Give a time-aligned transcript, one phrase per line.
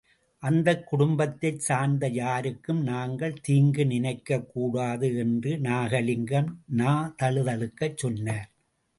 [0.43, 8.49] அந்த குடும்பத்தைச் சார்ந்த யாருக்கும் நாங்கள் தீங்கு நினைக்கக் கூடாது என்று நாகலிங்கம் நா தழுதழுக்கச் சொன்னார்.